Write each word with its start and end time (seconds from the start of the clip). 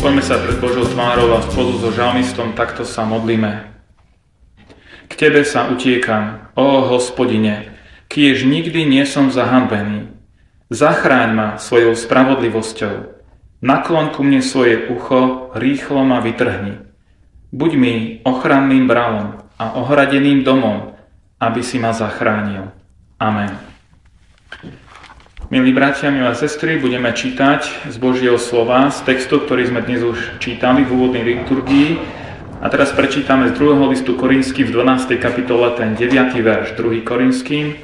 Poďme 0.00 0.24
sa 0.24 0.40
pred 0.40 0.56
Božou 0.56 0.88
tvárou 0.88 1.36
a 1.36 1.44
spolu 1.44 1.76
so 1.76 1.92
žalmistom 1.92 2.56
takto 2.56 2.88
sa 2.88 3.04
modlíme. 3.04 3.68
K 5.04 5.12
Tebe 5.12 5.44
sa 5.44 5.68
utiekam, 5.68 6.48
ó 6.56 6.88
hospodine, 6.88 7.76
kiež 8.08 8.48
nikdy 8.48 8.88
nie 8.88 9.04
som 9.04 9.28
zahambený. 9.28 10.08
Zachráň 10.72 11.28
ma 11.36 11.48
svojou 11.60 11.92
spravodlivosťou. 11.92 13.12
Naklon 13.60 14.16
ku 14.16 14.24
mne 14.24 14.40
svoje 14.40 14.88
ucho, 14.88 15.52
rýchlo 15.52 16.00
ma 16.00 16.24
vytrhni. 16.24 16.80
Buď 17.52 17.70
mi 17.76 17.94
ochranným 18.24 18.88
bralom 18.88 19.36
a 19.60 19.76
ohradeným 19.76 20.40
domom, 20.40 20.96
aby 21.36 21.60
si 21.60 21.76
ma 21.76 21.92
zachránil. 21.92 22.72
Amen. 23.20 23.52
Milí 25.50 25.74
bratia, 25.74 26.14
milé 26.14 26.30
sestry, 26.38 26.78
budeme 26.78 27.10
čítať 27.10 27.90
z 27.90 27.96
Božieho 27.98 28.38
slova, 28.38 28.86
z 28.94 29.02
textu, 29.02 29.42
ktorý 29.42 29.66
sme 29.66 29.82
dnes 29.82 29.98
už 30.06 30.38
čítali 30.38 30.86
v 30.86 30.94
úvodnej 30.94 31.26
liturgii. 31.26 31.98
A 32.62 32.70
teraz 32.70 32.94
prečítame 32.94 33.50
z 33.50 33.58
2. 33.58 33.90
listu 33.90 34.14
Korinským 34.14 34.70
v 34.70 34.78
12. 34.78 35.18
kapitole 35.18 35.74
ten 35.74 35.98
9. 35.98 36.38
verš, 36.38 36.78
2. 36.78 37.02
Korinským, 37.02 37.74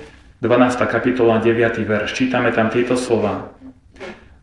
12. 0.46 0.46
kapitola, 0.86 1.42
9. 1.42 1.82
verš. 1.82 2.14
Čítame 2.14 2.54
tam 2.54 2.70
tieto 2.70 2.94
slova. 2.94 3.50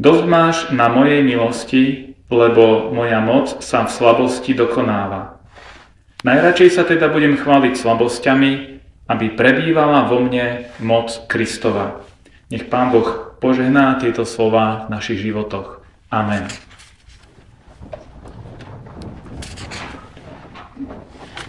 Dosť 0.04 0.24
máš 0.28 0.56
na 0.76 0.92
mojej 0.92 1.24
milosti, 1.24 2.12
lebo 2.28 2.92
moja 2.92 3.24
moc 3.24 3.64
sa 3.64 3.88
v 3.88 3.90
slabosti 4.04 4.52
dokonáva. 4.52 5.40
Najradšej 6.28 6.70
sa 6.76 6.84
teda 6.84 7.08
budem 7.08 7.40
chváliť 7.40 7.72
slabosťami, 7.72 8.52
aby 9.08 9.26
prebývala 9.32 10.12
vo 10.12 10.20
mne 10.20 10.68
moc 10.84 11.24
Kristova. 11.32 12.04
Nech 12.52 12.68
Pán 12.68 12.92
Boh 12.92 13.38
požehná 13.40 13.96
tieto 14.00 14.28
slova 14.28 14.88
v 14.88 14.96
našich 14.96 15.20
životoch. 15.24 15.84
Amen. 16.12 16.48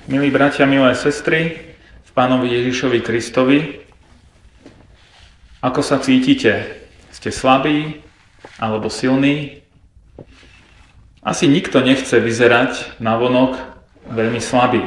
Milí 0.05 0.29
bratia, 0.29 0.69
milé 0.69 0.93
sestry, 0.95 1.73
v 2.05 2.11
Pánovi 2.13 2.53
Ježišovi 2.53 3.01
Kristovi, 3.01 3.85
ako 5.65 5.81
sa 5.81 5.97
cítite? 5.97 6.85
Ste 7.09 7.33
slabí 7.33 8.05
alebo 8.61 8.93
silní? 8.93 9.65
Asi 11.25 11.49
nikto 11.49 11.81
nechce 11.81 12.21
vyzerať 12.21 13.01
na 13.01 13.17
vonok 13.17 13.57
veľmi 14.13 14.45
slabý. 14.45 14.85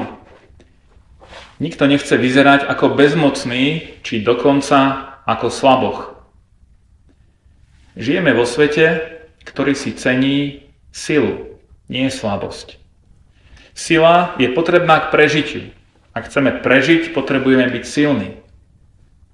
Nikto 1.58 1.90
nechce 1.90 2.14
vyzerať 2.14 2.70
ako 2.70 2.94
bezmocný, 2.94 3.98
či 4.06 4.22
dokonca 4.22 5.17
ako 5.28 5.52
slaboch. 5.52 6.00
Žijeme 8.00 8.32
vo 8.32 8.48
svete, 8.48 9.20
ktorý 9.44 9.76
si 9.76 9.92
cení 9.92 10.64
silu, 10.96 11.60
nie 11.92 12.08
slabosť. 12.08 12.80
Sila 13.76 14.34
je 14.40 14.48
potrebná 14.56 15.04
k 15.04 15.12
prežitiu. 15.12 15.64
Ak 16.16 16.32
chceme 16.32 16.64
prežiť, 16.64 17.14
potrebujeme 17.14 17.68
byť 17.70 17.84
silní. 17.86 18.42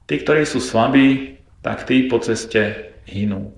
Tí, 0.03 0.19
ktorí 0.19 0.43
sú 0.43 0.59
slabí, 0.59 1.39
tak 1.63 1.87
tí 1.87 2.11
po 2.11 2.19
ceste 2.19 2.91
hynú. 3.07 3.55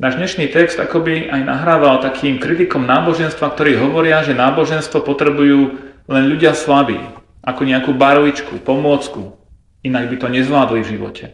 Náš 0.00 0.16
dnešný 0.16 0.48
text 0.48 0.80
akoby 0.80 1.28
aj 1.28 1.44
nahrával 1.44 2.00
takým 2.00 2.40
kritikom 2.40 2.88
náboženstva, 2.88 3.52
ktorí 3.52 3.76
hovoria, 3.76 4.24
že 4.24 4.32
náboženstvo 4.32 5.04
potrebujú 5.04 5.76
len 6.08 6.24
ľudia 6.32 6.56
slabí, 6.56 6.96
ako 7.44 7.62
nejakú 7.68 7.92
barvičku, 7.92 8.56
pomôcku, 8.64 9.41
Inak 9.82 10.14
by 10.14 10.16
to 10.16 10.28
nezvládli 10.30 10.80
v 10.86 10.90
živote. 10.94 11.26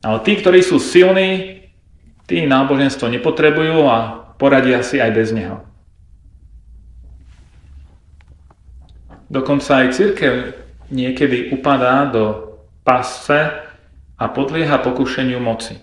Ale 0.00 0.18
tí, 0.24 0.40
ktorí 0.40 0.64
sú 0.64 0.80
silní, 0.80 1.60
tí 2.24 2.48
náboženstvo 2.48 3.12
nepotrebujú 3.12 3.84
a 3.84 4.24
poradia 4.40 4.80
si 4.80 4.96
aj 5.02 5.10
bez 5.12 5.28
neho. 5.36 5.64
Dokonca 9.28 9.84
aj 9.84 9.92
církev 9.92 10.56
niekedy 10.88 11.52
upadá 11.52 12.08
do 12.08 12.56
pasce 12.80 13.68
a 14.16 14.24
podlieha 14.32 14.80
pokušeniu 14.80 15.36
moci. 15.36 15.76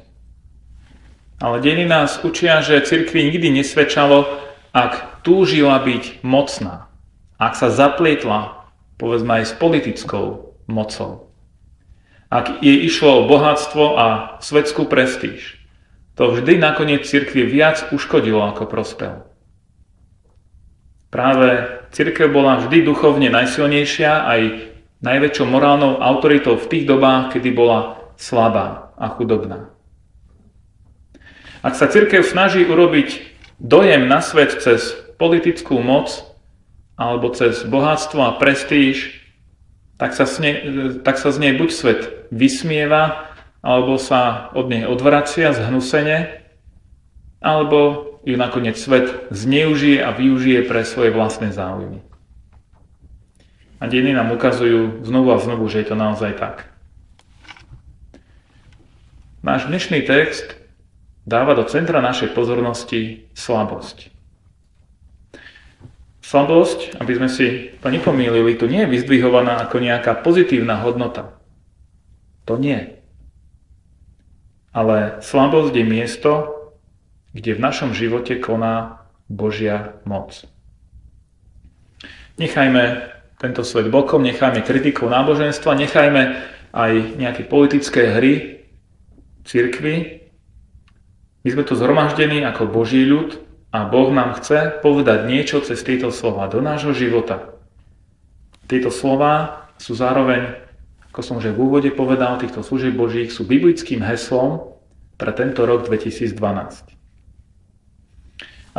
Ale 1.38 1.62
dejiny 1.62 1.85
nás 1.85 2.23
učia, 2.25 2.66
že 2.66 2.81
cirkvi 2.81 3.29
nikdy 3.29 3.62
nesvedčalo, 3.62 4.25
ak 4.73 5.22
túžila 5.22 5.78
byť 5.84 6.25
mocná, 6.25 6.90
ak 7.38 7.53
sa 7.53 7.69
zaplietla, 7.69 8.66
povedzme 8.97 9.44
aj 9.44 9.46
s 9.46 9.53
politickou 9.53 10.56
mocou 10.66 11.34
ak 12.30 12.62
jej 12.62 12.86
išlo 12.86 13.24
o 13.24 13.28
bohatstvo 13.30 13.86
a 13.97 14.08
svetskú 14.41 14.90
prestíž. 14.90 15.62
To 16.16 16.31
vždy 16.31 16.58
nakoniec 16.58 17.03
cirkvi 17.03 17.44
viac 17.44 17.91
uškodilo 17.91 18.40
ako 18.40 18.66
prospel. 18.66 19.28
Práve 21.12 21.80
cirkev 21.96 22.31
bola 22.31 22.59
vždy 22.59 22.84
duchovne 22.84 23.31
najsilnejšia 23.31 24.12
aj 24.28 24.41
najväčšou 25.00 25.47
morálnou 25.47 26.00
autoritou 26.00 26.59
v 26.59 26.68
tých 26.72 26.85
dobách, 26.88 27.35
kedy 27.35 27.56
bola 27.56 28.12
slabá 28.16 28.96
a 28.96 29.12
chudobná. 29.12 29.72
Ak 31.66 31.75
sa 31.75 31.90
cirkev 31.90 32.24
snaží 32.24 32.64
urobiť 32.64 33.25
dojem 33.59 34.08
na 34.08 34.19
svet 34.19 34.59
cez 34.59 34.94
politickú 35.16 35.80
moc 35.80 36.12
alebo 36.96 37.31
cez 37.31 37.64
bohatstvo 37.68 38.22
a 38.24 38.38
prestíž, 38.40 39.25
tak 39.96 40.12
sa, 40.12 40.28
z 40.28 40.36
nej, 40.44 40.56
tak 41.04 41.16
sa 41.16 41.32
z 41.32 41.38
nej 41.40 41.54
buď 41.56 41.70
svet 41.72 42.02
vysmieva, 42.32 43.32
alebo 43.66 43.98
sa 43.98 44.52
od 44.54 44.70
nej 44.70 44.84
odvracia 44.86 45.56
zhnusene, 45.56 46.44
alebo 47.40 48.14
ju 48.26 48.36
nakoniec 48.36 48.76
svet 48.78 49.30
zneužije 49.30 50.02
a 50.02 50.10
využije 50.12 50.66
pre 50.66 50.82
svoje 50.82 51.14
vlastné 51.14 51.54
záujmy. 51.54 52.02
A 53.78 53.86
dejiny 53.86 54.18
nám 54.18 54.34
ukazujú 54.34 55.06
znovu 55.06 55.30
a 55.36 55.38
znovu, 55.38 55.70
že 55.70 55.86
je 55.86 55.88
to 55.94 55.96
naozaj 56.00 56.34
tak. 56.40 56.72
Náš 59.46 59.70
dnešný 59.70 60.02
text 60.10 60.58
dáva 61.22 61.54
do 61.54 61.70
centra 61.70 62.02
našej 62.02 62.34
pozornosti 62.34 63.30
slabosť. 63.38 64.15
Slabosť, 66.25 66.97
aby 66.97 67.12
sme 67.22 67.30
si 67.30 67.69
to 67.78 67.94
nepomýlili, 67.94 68.58
tu 68.58 68.66
nie 68.66 68.81
je 68.81 68.90
vyzdvihovaná 68.97 69.62
ako 69.62 69.78
nejaká 69.78 70.25
pozitívna 70.25 70.81
hodnota. 70.81 71.38
To 72.50 72.58
nie. 72.58 72.97
Ale 74.74 75.22
slabosť 75.22 75.69
je 75.78 75.85
miesto, 75.85 76.31
kde 77.30 77.53
v 77.53 77.62
našom 77.62 77.94
živote 77.94 78.41
koná 78.41 79.06
Božia 79.30 80.02
moc. 80.02 80.50
Nechajme 82.41 83.14
tento 83.38 83.61
svet 83.61 83.94
bokom, 83.94 84.26
nechajme 84.26 84.66
kritikou 84.66 85.05
náboženstva, 85.05 85.78
nechajme 85.78 86.41
aj 86.73 87.22
nejaké 87.22 87.46
politické 87.46 88.17
hry 88.17 88.66
cirkvy. 89.46 90.26
My 91.46 91.50
sme 91.53 91.61
tu 91.70 91.78
zhromaždení 91.78 92.41
ako 92.41 92.66
Boží 92.66 93.05
ľud, 93.05 93.45
a 93.76 93.84
Boh 93.84 94.08
nám 94.16 94.40
chce 94.40 94.80
povedať 94.80 95.28
niečo 95.28 95.60
cez 95.60 95.84
tieto 95.84 96.08
slova 96.08 96.48
do 96.48 96.64
nášho 96.64 96.96
života. 96.96 97.60
Tieto 98.72 98.88
slova 98.88 99.68
sú 99.76 99.92
zároveň, 99.92 100.56
ako 101.12 101.20
som 101.20 101.44
už 101.44 101.52
v 101.52 101.60
úvode 101.60 101.92
povedal, 101.92 102.40
týchto 102.40 102.64
služieb 102.64 102.96
Božích 102.96 103.36
sú 103.36 103.44
biblickým 103.44 104.00
heslom 104.00 104.80
pre 105.20 105.36
tento 105.36 105.68
rok 105.68 105.84
2012. 105.92 106.40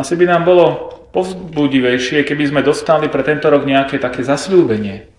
Asi 0.01 0.15
by 0.17 0.25
nám 0.25 0.49
bolo 0.49 0.65
povzbudivejšie, 1.13 2.25
keby 2.25 2.57
sme 2.57 2.65
dostali 2.65 3.13
pre 3.13 3.21
tento 3.21 3.53
rok 3.53 3.69
nejaké 3.69 4.01
také 4.01 4.25
zasľúbenie, 4.25 5.13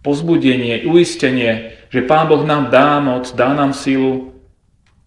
pozbudenie, 0.00 0.88
uistenie, 0.88 1.76
že 1.92 2.08
Pán 2.08 2.24
Boh 2.24 2.40
nám 2.40 2.72
dá 2.72 2.96
moc, 3.04 3.28
dá 3.36 3.52
nám 3.52 3.76
sílu, 3.76 4.32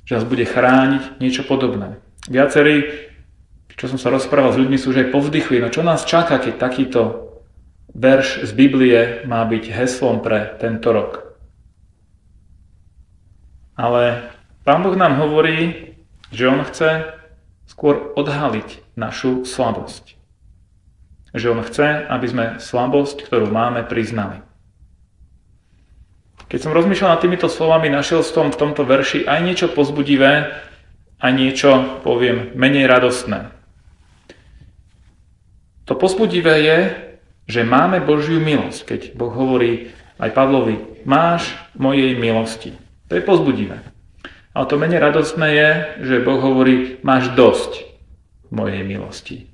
že 0.06 0.22
nás 0.22 0.26
bude 0.30 0.46
chrániť, 0.46 1.18
niečo 1.18 1.42
podobné. 1.50 1.98
Viacerí 2.30 3.10
čo 3.78 3.90
som 3.90 3.98
sa 3.98 4.14
rozprával 4.14 4.54
s 4.54 4.60
ľuďmi, 4.60 4.78
sú, 4.78 4.94
že 4.94 5.08
aj 5.08 5.14
povzdychli, 5.14 5.58
no 5.62 5.74
čo 5.74 5.82
nás 5.82 6.06
čaká, 6.06 6.38
keď 6.38 6.62
takýto 6.62 7.02
verš 7.94 8.50
z 8.50 8.52
Biblie 8.54 9.00
má 9.30 9.46
byť 9.46 9.64
heslom 9.70 10.22
pre 10.22 10.58
tento 10.58 10.90
rok. 10.90 11.38
Ale 13.74 14.34
Pán 14.66 14.86
Boh 14.86 14.94
nám 14.94 15.18
hovorí, 15.18 15.94
že 16.30 16.50
On 16.50 16.62
chce 16.62 17.14
skôr 17.70 18.14
odhaliť 18.14 18.98
našu 18.98 19.46
slabosť. 19.46 20.18
Že 21.34 21.48
on 21.58 21.62
chce, 21.66 22.06
aby 22.06 22.28
sme 22.30 22.46
slabosť, 22.62 23.26
ktorú 23.26 23.50
máme, 23.50 23.82
priznali. 23.90 24.46
Keď 26.46 26.60
som 26.70 26.76
rozmýšľal 26.78 27.18
nad 27.18 27.22
týmito 27.26 27.50
slovami, 27.50 27.90
našiel 27.90 28.22
som 28.22 28.54
v 28.54 28.60
tomto 28.62 28.86
verši 28.86 29.26
aj 29.26 29.40
niečo 29.42 29.68
pozbudivé, 29.74 30.54
aj 31.18 31.32
niečo, 31.34 32.02
poviem, 32.06 32.54
menej 32.54 32.86
radostné. 32.86 33.53
To 35.90 35.94
pozbudivé 36.00 36.56
je, 36.64 36.80
že 37.48 37.68
máme 37.68 38.00
Božiu 38.04 38.40
milosť. 38.40 38.80
Keď 38.88 39.02
Boh 39.20 39.32
hovorí 39.32 39.92
aj 40.20 40.32
Pavlovi, 40.32 41.04
máš 41.04 41.52
mojej 41.76 42.16
milosti. 42.16 42.76
To 43.12 43.20
je 43.20 43.24
pozbudivé. 43.24 43.84
Ale 44.54 44.66
to 44.70 44.80
menej 44.80 45.02
radostné 45.02 45.48
je, 45.52 45.70
že 46.08 46.24
Boh 46.24 46.40
hovorí, 46.40 47.02
máš 47.04 47.34
dosť 47.34 47.84
mojej 48.54 48.86
milosti. 48.86 49.50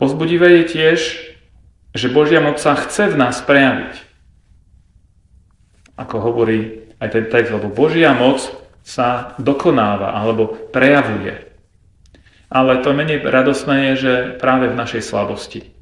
Pozbudivé 0.00 0.62
je 0.62 0.64
tiež, 0.66 0.98
že 1.94 2.10
Božia 2.10 2.42
moc 2.42 2.58
sa 2.58 2.74
chce 2.74 3.12
v 3.12 3.20
nás 3.20 3.38
prejaviť 3.44 4.12
ako 6.02 6.16
hovorí 6.18 6.90
aj 6.98 7.08
ten 7.12 7.24
text, 7.28 7.52
lebo 7.52 7.68
Božia 7.68 8.16
moc 8.16 8.40
sa 8.82 9.36
dokonáva 9.38 10.16
alebo 10.16 10.50
prejavuje. 10.74 11.51
Ale 12.52 12.84
to 12.84 12.92
menej 12.92 13.24
radosné 13.24 13.92
je, 13.92 13.94
že 13.96 14.12
práve 14.36 14.68
v 14.68 14.76
našej 14.76 15.00
slabosti. 15.00 15.72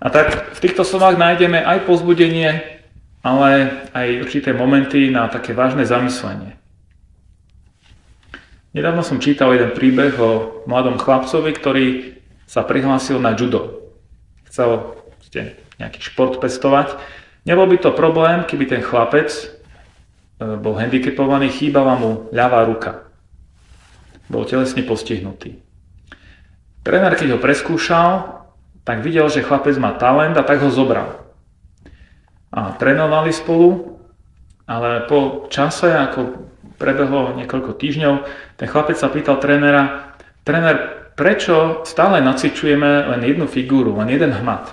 A 0.00 0.08
tak 0.08 0.56
v 0.56 0.62
týchto 0.64 0.88
slovách 0.88 1.20
nájdeme 1.20 1.60
aj 1.60 1.84
pozbudenie, 1.84 2.80
ale 3.20 3.50
aj 3.92 4.24
určité 4.24 4.56
momenty 4.56 5.12
na 5.12 5.28
také 5.28 5.52
vážne 5.52 5.84
zamyslenie. 5.84 6.56
Nedávno 8.72 9.04
som 9.04 9.20
čítal 9.20 9.52
jeden 9.52 9.72
príbeh 9.72 10.16
o 10.20 10.64
mladom 10.64 11.00
chlapcovi, 11.00 11.52
ktorý 11.52 11.86
sa 12.48 12.64
prihlásil 12.64 13.20
na 13.20 13.36
judo. 13.36 13.92
Chcel 14.48 14.96
nejaký 15.76 16.00
šport 16.00 16.40
pestovať 16.40 16.96
Nebol 17.46 17.70
by 17.70 17.78
to 17.78 17.94
problém, 17.94 18.42
keby 18.42 18.66
ten 18.66 18.82
chlapec 18.82 19.30
e, 19.30 19.46
bol 20.58 20.74
handicapovaný, 20.74 21.46
chýbala 21.54 21.94
mu 21.94 22.26
ľavá 22.34 22.66
ruka. 22.66 23.05
Bol 24.26 24.44
telesne 24.44 24.82
postihnutý. 24.82 25.62
Tréner, 26.86 27.14
keď 27.18 27.34
ho 27.34 27.42
preskúšal, 27.42 28.36
tak 28.86 29.02
videl, 29.02 29.26
že 29.26 29.42
chlapec 29.42 29.74
má 29.82 29.98
talent 29.98 30.38
a 30.38 30.46
tak 30.46 30.62
ho 30.62 30.70
zobral. 30.70 31.26
A 32.54 32.78
trénovali 32.78 33.34
spolu, 33.34 33.98
ale 34.70 35.06
po 35.10 35.50
čase, 35.50 35.90
ako 35.90 36.46
prebehlo 36.78 37.34
niekoľko 37.34 37.74
týždňov, 37.74 38.14
ten 38.54 38.66
chlapec 38.70 38.94
sa 38.94 39.10
pýtal 39.10 39.42
trénera, 39.42 40.14
tréner, 40.46 41.10
prečo 41.18 41.82
stále 41.82 42.22
nacičujeme 42.22 43.10
len 43.10 43.20
jednu 43.26 43.50
figúru, 43.50 43.96
len 43.98 44.14
jeden 44.14 44.30
hmat? 44.30 44.70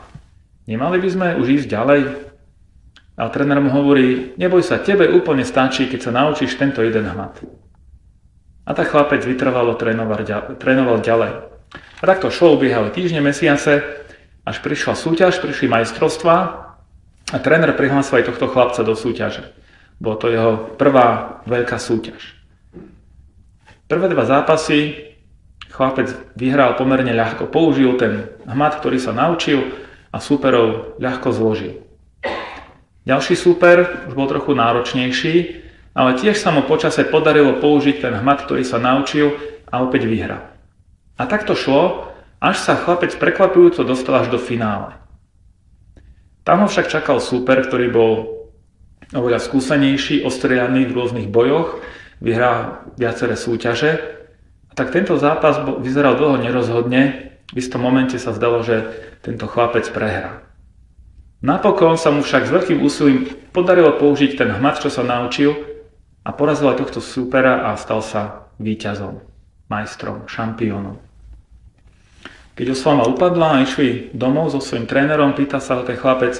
Nemali 0.69 1.01
by 1.01 1.09
sme 1.09 1.27
už 1.41 1.47
ísť 1.61 1.67
ďalej? 1.73 2.01
A 3.13 3.29
tréner 3.29 3.57
mu 3.61 3.69
hovorí, 3.69 4.38
neboj 4.38 4.61
sa, 4.61 4.81
tebe 4.81 5.09
úplne 5.09 5.45
stačí, 5.45 5.89
keď 5.89 5.99
sa 6.01 6.11
naučíš 6.13 6.57
tento 6.57 6.81
jeden 6.81 7.06
hmat. 7.09 7.41
A 8.63 8.71
tak 8.71 8.95
chlapec 8.95 9.19
vytrvalo 9.27 9.75
trénoval 9.75 11.00
ďalej. 11.04 11.31
A 11.74 12.04
takto 12.04 12.31
šlo, 12.31 12.56
ubiehali 12.56 12.92
týždne, 12.95 13.19
mesiace, 13.19 13.83
až 14.44 14.57
prišla 14.60 14.95
súťaž, 14.95 15.39
prišli 15.39 15.71
majstrovstvá 15.71 16.38
a 17.31 17.38
tréner 17.39 17.71
prihlásil 17.75 18.19
aj 18.19 18.27
tohto 18.31 18.51
chlapca 18.51 18.83
do 18.83 18.95
súťaže. 18.95 19.56
Bolo 20.00 20.15
to 20.19 20.27
jeho 20.27 20.51
prvá 20.75 21.39
veľká 21.48 21.80
súťaž. 21.80 22.36
Prvé 23.88 24.12
dva 24.12 24.27
zápasy 24.27 25.12
chlapec 25.71 26.12
vyhral 26.36 26.75
pomerne 26.75 27.16
ľahko. 27.16 27.48
Použil 27.48 27.95
ten 27.95 28.31
hmat, 28.48 28.83
ktorý 28.83 29.00
sa 29.00 29.16
naučil 29.16 29.71
a 30.12 30.19
súperov 30.19 31.00
ľahko 31.00 31.31
zložil. 31.31 31.83
Ďalší 33.04 33.36
súper 33.36 34.07
už 34.07 34.13
bol 34.16 34.27
trochu 34.27 34.56
náročnejší, 34.56 35.62
ale 35.94 36.18
tiež 36.18 36.42
sa 36.42 36.50
mu 36.50 36.66
počase 36.66 37.06
podarilo 37.06 37.62
použiť 37.62 38.01
ten 38.01 38.13
hmat, 38.18 38.50
ktorý 38.50 38.66
sa 38.66 38.81
naučil 38.81 39.38
a 39.69 39.86
opäť 39.86 40.10
vyhral. 40.10 40.42
A 41.18 41.30
tak 41.30 41.45
to 41.45 41.54
šlo, 41.54 42.10
až 42.42 42.57
sa 42.60 42.74
chlapec 42.74 43.13
prekvapujúco 43.16 43.86
dostal 43.86 44.25
až 44.25 44.34
do 44.34 44.42
finále. 44.42 44.98
Tam 46.44 46.66
ho 46.66 46.68
však 46.68 46.92
čakal 46.92 47.24
súper, 47.24 47.63
ktorý 47.63 47.88
bol 47.94 48.12
oveľa 49.13 49.40
skúsenejší, 49.40 50.25
ostrieľaný 50.25 50.90
v 50.90 50.95
rôznych 50.98 51.28
bojoch, 51.30 51.80
vyhral 52.19 52.84
viaceré 52.98 53.38
súťaže. 53.38 54.01
A 54.68 54.74
tak 54.74 54.90
tento 54.90 55.16
zápas 55.22 55.62
vyzeral 55.80 56.18
dlho 56.18 56.42
nerozhodne, 56.42 57.31
v 57.54 57.57
istom 57.62 57.86
momente 57.86 58.18
sa 58.18 58.34
zdalo, 58.34 58.66
že 58.66 58.81
tento 59.22 59.45
chlapec 59.45 59.86
prehrá. 59.94 60.42
Napokon 61.45 62.01
sa 62.01 62.10
mu 62.10 62.25
však 62.25 62.50
s 62.50 62.51
veľkým 62.51 62.80
úsilím 62.81 63.30
podarilo 63.54 63.94
použiť 64.01 64.42
ten 64.42 64.50
hmat, 64.50 64.81
čo 64.81 64.90
sa 64.90 65.06
naučil 65.06 65.72
a 66.23 66.29
porazil 66.31 66.71
aj 66.71 66.79
tohto 66.79 67.03
supera 67.03 67.67
a 67.67 67.75
stal 67.75 67.99
sa 67.99 68.47
víťazom, 68.57 69.19
majstrom, 69.67 70.25
šampiónom. 70.27 70.99
Keď 72.53 72.67
oslava 72.69 73.09
upadla 73.09 73.59
a 73.59 73.61
išli 73.65 74.13
domov 74.13 74.53
so 74.53 74.61
svojím 74.61 74.85
trénerom, 74.85 75.33
pýta 75.33 75.57
sa 75.57 75.81
ho 75.81 75.83
ten 75.83 75.97
chlapec, 75.97 76.37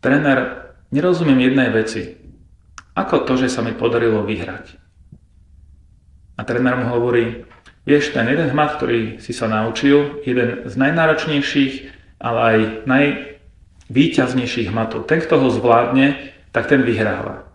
tréner, 0.00 0.72
nerozumiem 0.90 1.38
jednej 1.44 1.68
veci. 1.70 2.16
Ako 2.96 3.28
to, 3.28 3.36
že 3.36 3.52
sa 3.52 3.60
mi 3.60 3.76
podarilo 3.76 4.24
vyhrať? 4.24 4.80
A 6.34 6.42
tréner 6.42 6.72
mu 6.80 6.88
hovorí, 6.88 7.44
vieš, 7.84 8.16
ten 8.16 8.32
jeden 8.32 8.48
hmat, 8.48 8.80
ktorý 8.80 9.20
si 9.20 9.36
sa 9.36 9.44
naučil, 9.44 10.24
jeden 10.24 10.64
z 10.64 10.74
najnáročnejších, 10.80 11.74
ale 12.16 12.40
aj 12.40 12.58
naj, 12.88 13.04
výťaznejších 13.92 14.72
hmatov. 14.72 15.04
Ten, 15.04 15.20
kto 15.20 15.36
ho 15.36 15.52
zvládne, 15.52 16.32
tak 16.56 16.72
ten 16.72 16.80
vyhráva. 16.80 17.49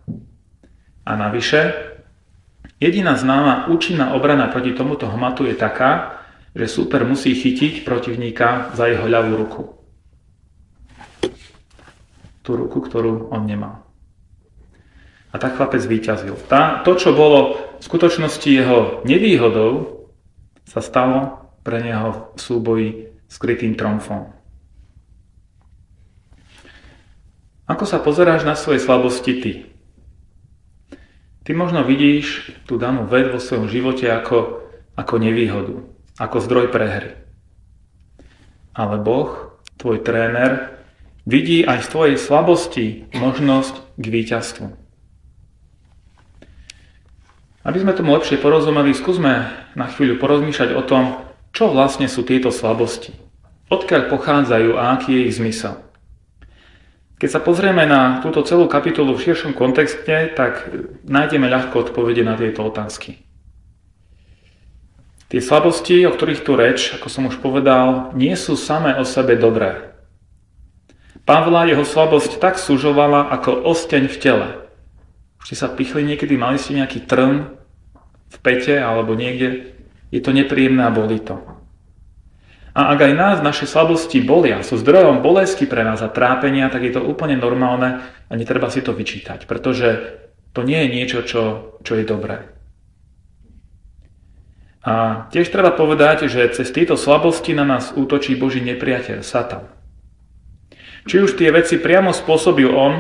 A 1.06 1.14
navyše, 1.14 1.74
jediná 2.82 3.14
známa 3.14 3.70
účinná 3.70 4.18
obrana 4.18 4.50
proti 4.50 4.74
tomuto 4.74 5.06
hmatu 5.06 5.46
je 5.46 5.54
taká, 5.54 6.18
že 6.58 6.66
super 6.66 7.06
musí 7.06 7.38
chytiť 7.38 7.86
protivníka 7.86 8.74
za 8.74 8.90
jeho 8.90 9.06
ľavú 9.06 9.38
ruku. 9.38 9.62
Tú 12.42 12.58
ruku, 12.58 12.82
ktorú 12.82 13.30
on 13.30 13.46
nemá. 13.46 13.86
A 15.30 15.38
tak 15.38 15.60
chlapec 15.60 15.84
vyťazil. 15.84 16.40
Tá, 16.48 16.82
to, 16.88 16.96
čo 16.96 17.12
bolo 17.12 17.60
v 17.78 17.84
skutočnosti 17.84 18.48
jeho 18.48 19.04
nevýhodou, 19.04 20.08
sa 20.66 20.80
stalo 20.80 21.52
pre 21.62 21.84
neho 21.84 22.34
v 22.34 22.40
súboji 22.40 22.90
skrytým 23.28 23.76
tromfom. 23.76 24.32
Ako 27.66 27.84
sa 27.84 27.98
pozeráš 28.00 28.46
na 28.46 28.56
svoje 28.56 28.80
slabosti 28.80 29.34
ty? 29.42 29.75
Ty 31.46 31.54
možno 31.54 31.86
vidíš 31.86 32.58
tú 32.66 32.82
danú 32.82 33.06
vec 33.06 33.30
vo 33.30 33.38
svojom 33.38 33.70
živote 33.70 34.10
ako, 34.10 34.66
ako 34.98 35.14
nevýhodu, 35.22 35.78
ako 36.18 36.42
zdroj 36.42 36.74
prehry. 36.74 37.22
Ale 38.74 38.98
Boh, 38.98 39.54
tvoj 39.78 40.02
tréner, 40.02 40.82
vidí 41.30 41.62
aj 41.62 41.86
v 41.86 41.92
tvojej 41.94 42.18
slabosti 42.18 42.86
možnosť 43.14 43.78
k 43.94 44.06
víťazstvu. 44.10 44.66
Aby 47.66 47.78
sme 47.82 47.94
tomu 47.94 48.18
lepšie 48.18 48.42
porozumeli, 48.42 48.98
skúsme 48.98 49.46
na 49.78 49.86
chvíľu 49.90 50.18
porozmýšľať 50.18 50.70
o 50.74 50.82
tom, 50.82 51.30
čo 51.54 51.70
vlastne 51.70 52.10
sú 52.10 52.26
tieto 52.26 52.50
slabosti. 52.50 53.14
Odkiaľ 53.70 54.10
pochádzajú 54.10 54.78
a 54.82 54.98
aký 54.98 55.14
je 55.14 55.22
ich 55.30 55.38
zmysel. 55.38 55.78
Keď 57.16 57.30
sa 57.32 57.40
pozrieme 57.40 57.88
na 57.88 58.20
túto 58.20 58.44
celú 58.44 58.68
kapitolu 58.68 59.16
v 59.16 59.24
širšom 59.32 59.56
kontexte, 59.56 60.36
tak 60.36 60.68
nájdeme 61.08 61.48
ľahko 61.48 61.88
odpovede 61.88 62.28
na 62.28 62.36
tieto 62.36 62.68
otázky. 62.68 63.24
Tie 65.32 65.42
slabosti, 65.42 66.04
o 66.06 66.12
ktorých 66.12 66.44
tu 66.44 66.54
reč, 66.60 66.92
ako 66.92 67.08
som 67.08 67.24
už 67.32 67.40
povedal, 67.40 68.12
nie 68.14 68.36
sú 68.36 68.60
samé 68.60 69.00
o 69.00 69.08
sebe 69.08 69.40
dobré. 69.40 69.96
Pavla 71.26 71.66
jeho 71.66 71.82
slabosť 71.82 72.38
tak 72.38 72.62
sužovala 72.62 73.34
ako 73.34 73.64
osteň 73.64 74.12
v 74.12 74.18
tele. 74.22 74.48
Už 75.42 75.58
sa 75.58 75.72
pichli 75.72 76.06
niekedy, 76.06 76.38
mali 76.38 76.62
ste 76.62 76.78
nejaký 76.78 77.10
trn 77.10 77.48
v 78.30 78.38
pete 78.44 78.78
alebo 78.78 79.18
niekde, 79.18 79.74
je 80.14 80.22
to 80.22 80.30
nepríjemné 80.30 80.86
a 80.86 80.94
bolí 80.94 81.18
to. 81.24 81.55
A 82.76 82.92
ak 82.92 83.08
aj 83.08 83.14
nás 83.16 83.38
naše 83.40 83.64
slabosti 83.64 84.20
bolia, 84.20 84.60
sú 84.60 84.76
zdrojom 84.76 85.24
bolesti 85.24 85.64
pre 85.64 85.88
nás 85.88 86.04
a 86.04 86.12
trápenia, 86.12 86.68
tak 86.68 86.84
je 86.84 86.92
to 86.92 87.08
úplne 87.08 87.40
normálne 87.40 88.04
a 88.28 88.34
netreba 88.36 88.68
si 88.68 88.84
to 88.84 88.92
vyčítať, 88.92 89.48
pretože 89.48 90.20
to 90.52 90.60
nie 90.60 90.84
je 90.84 90.88
niečo, 90.92 91.20
čo, 91.24 91.44
čo 91.88 91.96
je 91.96 92.04
dobré. 92.04 92.52
A 94.84 95.26
tiež 95.32 95.50
treba 95.56 95.72
povedať, 95.72 96.28
že 96.28 96.52
cez 96.52 96.68
tieto 96.76 97.00
slabosti 97.00 97.56
na 97.56 97.64
nás 97.64 97.96
útočí 97.96 98.36
Boží 98.36 98.60
nepriateľ, 98.60 99.24
Satan. 99.24 99.72
Či 101.08 101.24
už 101.24 101.40
tie 101.40 101.56
veci 101.56 101.80
priamo 101.80 102.12
spôsobil 102.12 102.68
on, 102.70 103.00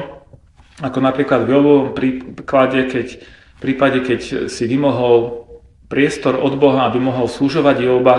ako 0.79 1.00
napríklad 1.03 1.44
v 1.44 1.51
Jovovom 1.51 1.89
príklade, 1.91 2.88
keď, 2.88 3.08
prípade, 3.60 4.00
keď 4.08 4.48
si 4.48 4.63
vymohol 4.72 5.46
priestor 5.91 6.39
od 6.39 6.55
Boha, 6.58 6.88
aby 6.88 6.98
mohol 7.03 7.27
slúžovať 7.27 7.75
Joba 7.84 8.15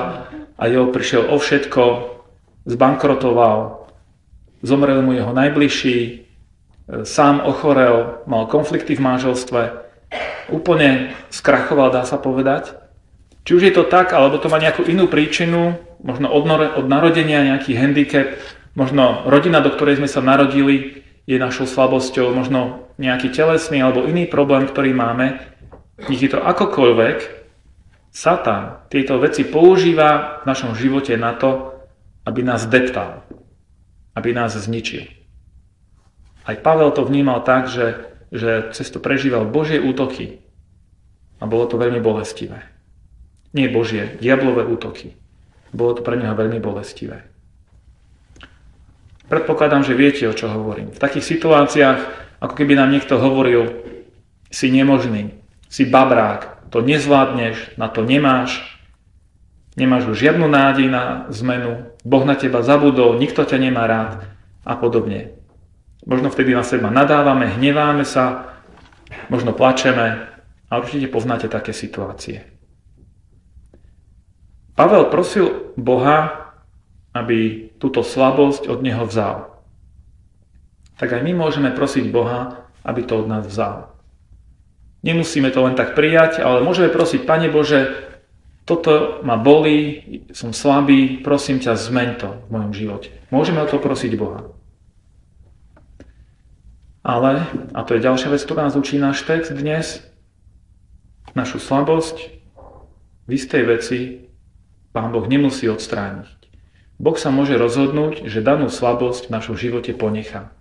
a 0.57 0.63
Job 0.67 0.93
prišiel 0.93 1.29
o 1.29 1.37
všetko, 1.37 1.83
zbankrotoval, 2.67 3.89
zomrel 4.65 5.01
mu 5.05 5.13
jeho 5.13 5.33
najbližší, 5.37 6.27
sám 7.05 7.43
ochorel, 7.45 8.23
mal 8.27 8.47
konflikty 8.49 8.97
v 8.97 9.05
manželstve, 9.05 9.63
úplne 10.51 11.13
skrachoval, 11.31 11.91
dá 11.91 12.07
sa 12.07 12.17
povedať. 12.17 12.75
Či 13.47 13.51
už 13.55 13.63
je 13.71 13.75
to 13.75 13.87
tak, 13.87 14.11
alebo 14.11 14.43
to 14.43 14.51
má 14.51 14.59
nejakú 14.59 14.83
inú 14.87 15.07
príčinu, 15.07 15.79
možno 16.03 16.31
od, 16.31 16.47
od 16.79 16.87
narodenia 16.87 17.47
nejaký 17.47 17.79
handicap, 17.79 18.35
možno 18.75 19.23
rodina, 19.27 19.63
do 19.63 19.71
ktorej 19.71 20.03
sme 20.03 20.11
sa 20.11 20.23
narodili, 20.23 21.07
je 21.27 21.43
našou 21.43 21.67
slabosťou, 21.67 22.31
možno 22.31 22.87
nejaký 23.03 23.35
telesný 23.35 23.83
alebo 23.83 24.07
iný 24.07 24.31
problém, 24.31 24.71
ktorý 24.71 24.95
máme, 24.95 25.43
nech 26.07 26.23
je 26.23 26.31
to 26.31 26.39
akokoľvek, 26.39 27.46
Satan 28.17 28.89
tieto 28.89 29.21
veci 29.21 29.45
používa 29.45 30.41
v 30.41 30.49
našom 30.49 30.73
živote 30.73 31.21
na 31.21 31.37
to, 31.37 31.77
aby 32.25 32.41
nás 32.41 32.65
deptal, 32.65 33.29
aby 34.17 34.33
nás 34.33 34.57
zničil. 34.57 35.05
Aj 36.49 36.57
Pavel 36.57 36.97
to 36.97 37.05
vnímal 37.05 37.45
tak, 37.45 37.69
že, 37.69 38.09
že 38.33 38.73
cez 38.73 38.89
to 38.89 39.05
prežíval 39.05 39.45
Božie 39.45 39.77
útoky 39.77 40.41
a 41.37 41.45
bolo 41.45 41.69
to 41.69 41.77
veľmi 41.77 42.01
bolestivé. 42.01 42.65
Nie 43.53 43.69
Božie, 43.69 44.17
diablové 44.17 44.65
útoky. 44.65 45.13
Bolo 45.77 46.01
to 46.01 46.01
pre 46.01 46.17
neho 46.17 46.33
veľmi 46.33 46.57
bolestivé. 46.57 47.21
Predpokladám, 49.29 49.85
že 49.85 49.93
viete, 49.93 50.25
o 50.25 50.33
čo 50.33 50.49
hovorím. 50.49 50.89
V 50.89 51.03
takých 51.03 51.37
situáciách, 51.37 52.01
ako 52.41 52.55
keby 52.57 52.81
nám 52.81 52.97
niekto 52.97 53.21
hovoril, 53.21 53.77
si 54.49 54.73
nemožný, 54.73 55.37
si 55.69 55.85
babrák, 55.85 56.56
to 56.77 56.85
nezvládneš, 56.85 57.81
na 57.81 57.89
to 57.89 58.05
nemáš, 58.05 58.61
nemáš 59.81 60.13
už 60.13 60.29
žiadnu 60.29 60.45
nádej 60.45 60.93
na 60.93 61.25
zmenu, 61.33 61.89
Boh 62.05 62.21
na 62.29 62.37
teba 62.37 62.61
zabudol, 62.61 63.17
nikto 63.17 63.49
ťa 63.49 63.57
nemá 63.57 63.89
rád 63.89 64.29
a 64.61 64.77
podobne. 64.77 65.41
Možno 66.05 66.29
vtedy 66.29 66.53
na 66.53 66.61
seba 66.61 66.93
nadávame, 66.93 67.49
hneváme 67.49 68.05
sa, 68.05 68.53
možno 69.33 69.57
plačeme 69.57 70.29
a 70.69 70.73
určite 70.77 71.09
poznáte 71.09 71.49
také 71.49 71.73
situácie. 71.73 72.45
Pavel 74.77 75.09
prosil 75.09 75.73
Boha, 75.81 76.53
aby 77.17 77.73
túto 77.81 78.05
slabosť 78.05 78.69
od 78.69 78.85
neho 78.85 79.09
vzal. 79.09 79.65
Tak 81.01 81.09
aj 81.09 81.25
my 81.25 81.33
môžeme 81.33 81.73
prosiť 81.73 82.13
Boha, 82.13 82.69
aby 82.85 83.01
to 83.01 83.25
od 83.25 83.33
nás 83.33 83.49
vzal. 83.49 83.96
Nemusíme 85.07 85.55
to 85.55 85.63
len 85.63 85.79
tak 85.79 85.95
prijať, 85.95 86.43
ale 86.43 86.67
môžeme 86.67 86.91
prosiť, 86.91 87.23
Pane 87.23 87.47
Bože, 87.47 87.95
toto 88.67 89.23
ma 89.23 89.39
bolí, 89.39 90.03
som 90.35 90.51
slabý, 90.51 91.23
prosím 91.23 91.63
ťa, 91.63 91.79
zmeň 91.79 92.09
to 92.19 92.29
v 92.35 92.49
mojom 92.51 92.73
živote. 92.75 93.15
Môžeme 93.31 93.63
o 93.63 93.71
to 93.71 93.79
prosiť 93.79 94.19
Boha. 94.19 94.51
Ale, 97.07 97.47
a 97.71 97.87
to 97.87 97.95
je 97.95 98.03
ďalšia 98.03 98.35
vec, 98.35 98.43
ktorá 98.43 98.67
nás 98.67 98.75
učí 98.75 98.99
náš 98.99 99.23
text 99.23 99.55
dnes, 99.55 100.03
našu 101.39 101.63
slabosť 101.63 102.35
v 103.27 103.31
istej 103.31 103.63
veci 103.63 103.99
Pán 104.91 105.13
Boh 105.13 105.29
nemusí 105.29 105.71
odstrániť. 105.71 106.27
Boh 106.97 107.15
sa 107.21 107.29
môže 107.29 107.61
rozhodnúť, 107.61 108.25
že 108.25 108.41
danú 108.41 108.73
slabosť 108.73 109.29
v 109.29 109.35
našom 109.37 109.55
živote 109.55 109.93
ponechá. 109.93 110.56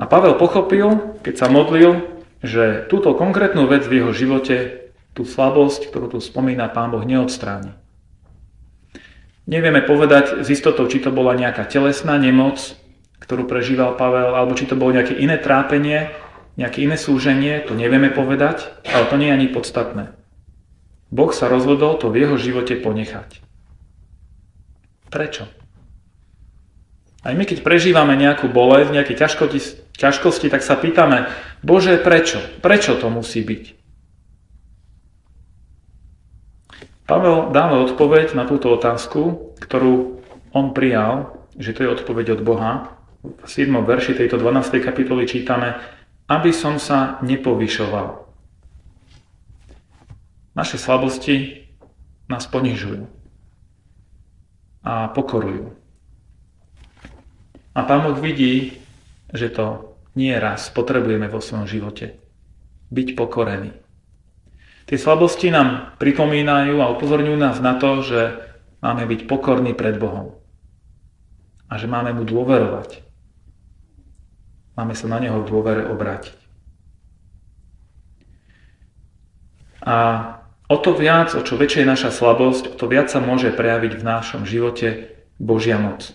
A 0.00 0.08
Pavel 0.08 0.40
pochopil, 0.40 1.20
keď 1.20 1.34
sa 1.36 1.52
modlil, 1.52 2.08
že 2.40 2.88
túto 2.88 3.12
konkrétnu 3.12 3.68
vec 3.68 3.84
v 3.84 4.00
jeho 4.00 4.16
živote, 4.16 4.88
tú 5.12 5.28
slabosť, 5.28 5.92
ktorú 5.92 6.16
tu 6.16 6.18
spomína 6.24 6.72
Pán 6.72 6.88
Boh, 6.88 7.04
neodstráni. 7.04 7.76
Nevieme 9.44 9.84
povedať 9.84 10.40
s 10.40 10.48
istotou, 10.48 10.88
či 10.88 11.04
to 11.04 11.12
bola 11.12 11.36
nejaká 11.36 11.68
telesná 11.68 12.16
nemoc, 12.16 12.80
ktorú 13.20 13.44
prežíval 13.44 14.00
Pavel, 14.00 14.32
alebo 14.32 14.56
či 14.56 14.64
to 14.64 14.78
bolo 14.78 14.96
nejaké 14.96 15.20
iné 15.20 15.36
trápenie, 15.36 16.08
nejaké 16.56 16.80
iné 16.80 16.96
súženie, 16.96 17.60
to 17.68 17.76
nevieme 17.76 18.08
povedať, 18.08 18.72
ale 18.88 19.04
to 19.04 19.20
nie 19.20 19.28
je 19.28 19.36
ani 19.36 19.48
podstatné. 19.52 20.16
Boh 21.12 21.34
sa 21.34 21.50
rozhodol 21.50 22.00
to 22.00 22.08
v 22.08 22.24
jeho 22.24 22.40
živote 22.40 22.78
ponechať. 22.78 23.42
Prečo? 25.10 25.44
Aj 27.20 27.34
my, 27.36 27.44
keď 27.44 27.60
prežívame 27.60 28.16
nejakú 28.16 28.48
bolesť, 28.48 28.96
nejaké 28.96 29.12
ťažkosti, 29.18 29.89
ťažkosti, 30.00 30.48
tak 30.48 30.64
sa 30.64 30.80
pýtame, 30.80 31.28
Bože, 31.60 32.00
prečo? 32.00 32.40
Prečo 32.64 32.96
to 32.96 33.12
musí 33.12 33.44
byť? 33.44 33.64
Pavel 37.04 37.52
dáva 37.52 37.84
odpoveď 37.84 38.32
na 38.38 38.48
túto 38.48 38.72
otázku, 38.72 39.52
ktorú 39.60 40.22
on 40.56 40.72
prijal, 40.72 41.42
že 41.58 41.74
to 41.76 41.84
je 41.84 41.92
odpoveď 42.00 42.38
od 42.38 42.40
Boha. 42.46 42.72
V 43.20 43.44
7. 43.44 43.68
verši 43.84 44.16
tejto 44.16 44.40
12. 44.40 44.80
kapitoly 44.80 45.28
čítame, 45.28 45.76
aby 46.30 46.54
som 46.54 46.80
sa 46.80 47.20
nepovyšoval. 47.20 48.24
Naše 50.54 50.78
slabosti 50.78 51.66
nás 52.30 52.46
ponižujú 52.46 53.10
a 54.86 55.10
pokorujú. 55.10 55.74
A 57.74 57.82
Pán 57.82 58.06
Boh 58.06 58.18
vidí, 58.22 58.78
že 59.34 59.50
to 59.50 59.89
nie 60.20 60.36
raz 60.36 60.68
potrebujeme 60.68 61.32
vo 61.32 61.40
svojom 61.40 61.64
živote 61.64 62.20
byť 62.92 63.08
pokorení. 63.16 63.72
Tie 64.84 64.98
slabosti 65.00 65.48
nám 65.48 65.96
pripomínajú 65.96 66.82
a 66.82 66.92
upozorňujú 66.92 67.38
nás 67.40 67.56
na 67.62 67.78
to, 67.80 68.04
že 68.04 68.20
máme 68.84 69.08
byť 69.08 69.24
pokorní 69.24 69.72
pred 69.72 69.96
Bohom. 69.96 70.36
A 71.70 71.78
že 71.78 71.86
máme 71.86 72.10
mu 72.12 72.26
dôverovať. 72.26 73.06
Máme 74.74 74.92
sa 74.98 75.06
na 75.06 75.22
neho 75.22 75.38
v 75.40 75.48
dôvere 75.48 75.86
obrátiť. 75.86 76.34
A 79.86 79.96
o 80.66 80.76
to 80.76 80.92
viac, 80.92 81.32
o 81.38 81.46
čo 81.46 81.54
väčšia 81.54 81.86
je 81.86 81.92
naša 81.94 82.10
slabosť, 82.10 82.74
o 82.74 82.76
to 82.76 82.90
viac 82.90 83.08
sa 83.08 83.22
môže 83.22 83.54
prejaviť 83.54 83.92
v 83.96 84.02
našom 84.02 84.42
živote 84.42 85.14
Božia 85.38 85.78
moc. 85.78 86.10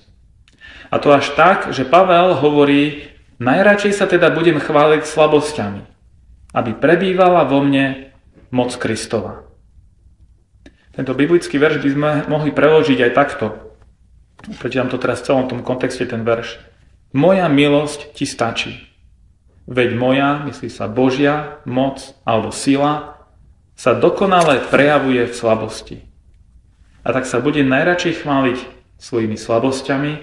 A 0.91 0.99
to 0.99 1.15
až 1.15 1.31
tak, 1.33 1.71
že 1.71 1.87
Pavel 1.87 2.35
hovorí 2.37 3.14
Najradšej 3.35 3.93
sa 3.93 4.07
teda 4.07 4.31
budem 4.31 4.63
chváliť 4.63 5.03
slabosťami, 5.03 5.83
aby 6.55 6.71
prebývala 6.71 7.43
vo 7.43 7.59
mne 7.59 8.15
moc 8.47 8.71
Kristova. 8.79 9.43
Tento 10.95 11.11
biblický 11.11 11.59
verš 11.59 11.83
by 11.83 11.89
sme 11.91 12.11
mohli 12.31 12.55
preložiť 12.55 12.99
aj 13.03 13.11
takto. 13.11 13.51
Prečítam 14.63 14.87
to 14.87 14.95
teraz 14.95 15.19
v 15.19 15.27
celom 15.27 15.45
tom 15.51 15.59
kontexte, 15.59 16.07
ten 16.07 16.23
verš. 16.23 16.63
Moja 17.11 17.51
milosť 17.51 18.15
ti 18.15 18.23
stačí. 18.23 18.87
Veď 19.67 19.99
moja, 19.99 20.39
myslí 20.47 20.71
sa 20.71 20.87
Božia, 20.87 21.59
moc 21.67 22.15
alebo 22.23 22.55
sila, 22.55 23.19
sa 23.75 23.91
dokonale 23.91 24.63
prejavuje 24.71 25.27
v 25.27 25.35
slabosti. 25.35 25.97
A 27.03 27.11
tak 27.11 27.27
sa 27.27 27.43
bude 27.43 27.59
najradšej 27.67 28.23
chváliť 28.23 28.57
svojimi 28.95 29.35
slabosťami, 29.35 30.13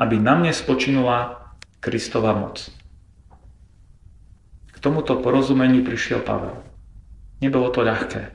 aby 0.00 0.16
na 0.16 0.34
mne 0.40 0.56
spočinula 0.56 1.45
Kristova 1.80 2.32
moc. 2.32 2.68
K 4.72 4.76
tomuto 4.80 5.16
porozumeniu 5.20 5.84
prišiel 5.84 6.24
Pavel. 6.24 6.60
Nebolo 7.40 7.68
to 7.72 7.84
ľahké. 7.84 8.32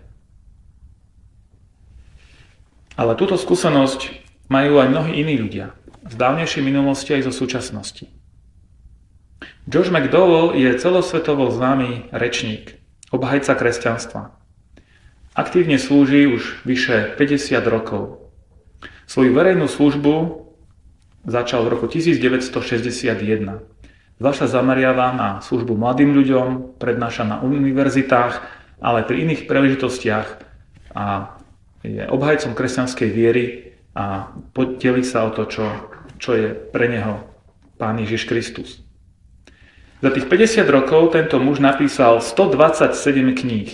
Ale 3.00 3.18
túto 3.18 3.34
skúsenosť 3.40 4.22
majú 4.52 4.78
aj 4.78 4.88
mnohí 4.94 5.14
iní 5.26 5.40
ľudia. 5.42 5.74
Z 6.06 6.14
dávnejšej 6.18 6.64
minulosti 6.66 7.16
aj 7.18 7.30
zo 7.30 7.34
súčasnosti. 7.34 8.06
Josh 9.66 9.90
McDowell 9.90 10.58
je 10.58 10.74
celosvetovo 10.78 11.50
známy 11.50 12.12
rečník, 12.12 12.78
obhajca 13.10 13.54
kresťanstva. 13.58 14.34
Aktívne 15.32 15.80
slúži 15.80 16.28
už 16.28 16.66
vyše 16.68 17.16
50 17.16 17.62
rokov. 17.72 18.28
Svoju 19.08 19.32
verejnú 19.32 19.72
službu 19.72 20.44
začal 21.26 21.66
v 21.66 21.78
roku 21.78 21.86
1961. 21.86 23.62
Zvlášť 24.22 24.40
sa 24.46 24.48
zameriava 24.62 25.14
na 25.18 25.30
službu 25.42 25.74
mladým 25.74 26.14
ľuďom, 26.14 26.78
prednáša 26.78 27.26
na 27.26 27.38
univerzitách, 27.42 28.34
ale 28.82 29.06
pri 29.06 29.26
iných 29.26 29.50
príležitostiach 29.50 30.28
a 30.94 31.38
je 31.82 32.06
obhajcom 32.06 32.54
kresťanskej 32.54 33.10
viery 33.10 33.74
a 33.98 34.30
podeli 34.54 35.02
sa 35.02 35.26
o 35.26 35.34
to, 35.34 35.50
čo, 35.50 35.66
čo 36.22 36.38
je 36.38 36.54
pre 36.54 36.86
neho 36.86 37.26
Pán 37.82 37.98
Ježiš 37.98 38.30
Kristus. 38.30 38.86
Za 40.02 40.10
tých 40.14 40.30
50 40.30 40.66
rokov 40.70 41.14
tento 41.14 41.38
muž 41.42 41.62
napísal 41.62 42.22
127 42.22 42.94
kníh. 43.38 43.70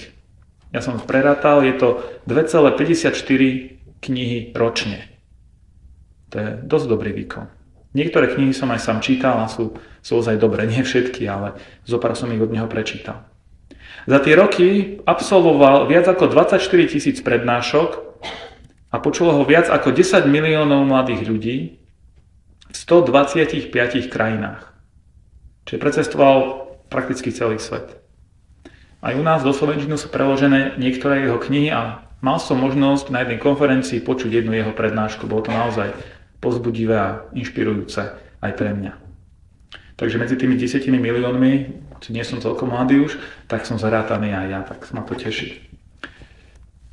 Ja 0.75 0.84
som 0.84 1.00
prerátal, 1.00 1.63
je 1.63 1.75
to 1.75 2.04
2,54 2.27 3.16
knihy 4.04 4.51
ročne. 4.56 5.17
To 6.31 6.36
je 6.38 6.50
dosť 6.63 6.88
dobrý 6.91 7.12
výkon. 7.15 7.48
Niektoré 7.96 8.36
knihy 8.36 8.51
som 8.51 8.69
aj 8.69 8.84
sám 8.84 9.00
čítal 9.00 9.39
a 9.39 9.48
sú, 9.48 9.74
sú 10.03 10.19
ozaj 10.19 10.38
dobré, 10.38 10.67
nie 10.67 10.84
všetky, 10.84 11.24
ale 11.25 11.55
zopár 11.88 12.13
som 12.13 12.29
ich 12.29 12.43
od 12.43 12.51
neho 12.51 12.67
prečítal. 12.67 13.25
Za 14.07 14.19
tie 14.24 14.36
roky 14.38 15.00
absolvoval 15.03 15.88
viac 15.88 16.07
ako 16.07 16.31
24 16.31 16.60
tisíc 16.88 17.19
prednášok 17.24 17.89
a 18.91 18.96
počulo 19.03 19.36
ho 19.36 19.43
viac 19.43 19.67
ako 19.67 19.91
10 19.91 20.27
miliónov 20.27 20.88
mladých 20.88 21.27
ľudí 21.27 21.57
v 22.72 22.75
125 22.75 23.72
krajinách. 24.07 24.72
Čiže 25.67 25.84
precestoval 25.84 26.67
prakticky 26.88 27.36
celý 27.36 27.60
svet. 27.60 28.00
Aj 29.03 29.13
u 29.15 29.24
nás 29.24 29.43
do 29.43 29.51
Slovenčinu 29.51 30.00
sú 30.00 30.07
preložené 30.07 30.79
niektoré 30.79 31.27
jeho 31.27 31.39
knihy 31.39 31.69
a 31.72 32.07
mal 32.24 32.39
som 32.39 32.57
možnosť 32.60 33.12
na 33.12 33.24
jednej 33.24 33.39
konferencii 33.43 34.00
počuť 34.01 34.41
jednu 34.41 34.55
jeho 34.55 34.72
prednášku. 34.72 35.27
Bolo 35.27 35.46
to 35.48 35.51
naozaj 35.51 35.91
pozbudivé 36.39 36.96
a 36.98 37.10
inšpirujúce 37.34 38.01
aj 38.41 38.51
pre 38.53 38.74
mňa. 38.74 38.94
Takže 39.98 40.22
medzi 40.22 40.38
tými 40.38 40.56
10 40.62 40.86
miliónmi, 40.94 41.53
nie 42.13 42.22
som 42.22 42.38
celkom 42.38 42.70
mladý 42.70 43.01
už, 43.01 43.17
tak 43.50 43.65
som 43.65 43.82
zarátaný 43.82 44.29
aj 44.29 44.48
ja, 44.48 44.60
tak 44.62 44.86
ma 44.94 45.01
to 45.01 45.17
teší. 45.17 45.58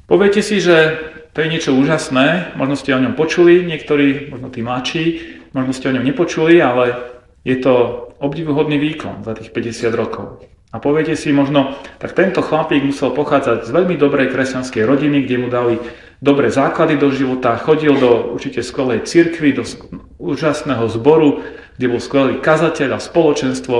Poviete 0.08 0.40
si, 0.40 0.60
že 0.60 0.96
to 1.36 1.44
je 1.44 1.52
niečo 1.52 1.76
úžasné, 1.76 2.56
možno 2.56 2.76
ste 2.78 2.96
o 2.96 3.02
ňom 3.02 3.12
počuli, 3.12 3.66
niektorí, 3.66 4.32
možno 4.32 4.48
tí 4.48 4.64
mladší, 4.64 5.04
možno 5.52 5.72
ste 5.76 5.92
o 5.92 5.94
ňom 5.96 6.04
nepočuli, 6.04 6.62
ale 6.64 6.96
je 7.44 7.60
to 7.60 8.06
obdivuhodný 8.22 8.80
výkon 8.80 9.20
za 9.26 9.36
tých 9.36 9.52
50 9.52 9.92
rokov. 9.92 10.40
A 10.74 10.82
poviete 10.82 11.14
si 11.14 11.30
možno, 11.30 11.78
tak 12.02 12.18
tento 12.18 12.42
chlapík 12.42 12.82
musel 12.82 13.14
pochádzať 13.14 13.62
z 13.62 13.70
veľmi 13.70 13.94
dobrej 13.94 14.34
kresťanskej 14.34 14.82
rodiny, 14.82 15.22
kde 15.22 15.36
mu 15.38 15.46
dali 15.46 15.78
dobré 16.24 16.48
základy 16.48 16.96
do 16.96 17.12
života, 17.12 17.60
chodil 17.60 18.00
do 18.00 18.32
určite 18.32 18.64
skvelej 18.64 19.04
cirkvi, 19.04 19.52
do 19.52 19.68
úžasného 20.16 20.88
zboru, 20.88 21.44
kde 21.76 21.86
bol 21.92 22.00
skvelý 22.00 22.40
kazateľ 22.40 22.96
a 22.96 23.04
spoločenstvo 23.04 23.76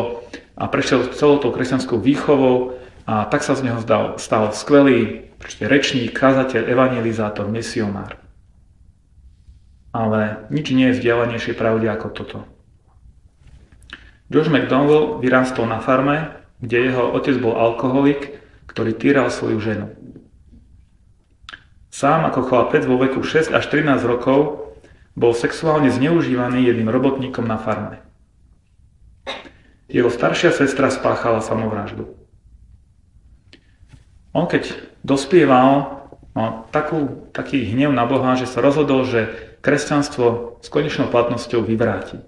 a 0.60 0.64
prešiel 0.68 1.08
celou 1.16 1.40
tou 1.40 1.48
kresťanskou 1.56 1.96
výchovou 1.96 2.76
a 3.08 3.24
tak 3.24 3.40
sa 3.40 3.56
z 3.56 3.64
neho 3.64 3.80
stal, 3.80 4.20
stal 4.20 4.52
skvelý 4.52 5.32
rečník, 5.64 6.12
kazateľ, 6.12 6.68
evangelizátor, 6.68 7.48
misionár. 7.48 8.20
Ale 9.96 10.44
nič 10.52 10.68
nie 10.76 10.92
je 10.92 11.00
vzdialenejšej 11.00 11.54
pravde 11.56 11.88
ako 11.88 12.08
toto. 12.12 12.38
Josh 14.28 14.52
McDonald 14.52 15.24
vyrástol 15.24 15.64
na 15.64 15.80
farme, 15.80 16.44
kde 16.60 16.92
jeho 16.92 17.08
otec 17.14 17.36
bol 17.40 17.56
alkoholik, 17.56 18.36
ktorý 18.68 18.92
týral 18.96 19.28
svoju 19.30 19.60
ženu. 19.62 19.86
Sám 21.94 22.26
ako 22.26 22.50
chlapec 22.50 22.82
vo 22.90 22.98
veku 22.98 23.22
6 23.22 23.54
až 23.54 23.70
13 23.70 24.02
rokov 24.02 24.66
bol 25.14 25.30
sexuálne 25.30 25.94
zneužívaný 25.94 26.66
jedným 26.66 26.90
robotníkom 26.90 27.46
na 27.46 27.54
farme. 27.54 28.02
Jeho 29.86 30.10
staršia 30.10 30.50
sestra 30.50 30.90
spáchala 30.90 31.38
samovraždu. 31.38 32.18
On 34.34 34.50
keď 34.50 34.74
dospieval, 35.06 36.02
mal 36.34 36.66
takú, 36.74 37.30
taký 37.30 37.62
hnev 37.62 37.94
na 37.94 38.10
Boha, 38.10 38.34
že 38.34 38.50
sa 38.50 38.58
rozhodol, 38.58 39.06
že 39.06 39.30
kresťanstvo 39.62 40.58
s 40.58 40.66
konečnou 40.66 41.06
platnosťou 41.14 41.62
vyvráti. 41.62 42.18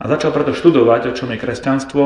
A 0.00 0.08
začal 0.08 0.32
preto 0.32 0.56
študovať, 0.56 1.12
o 1.12 1.16
čom 1.16 1.28
je 1.36 1.36
kresťanstvo. 1.36 2.04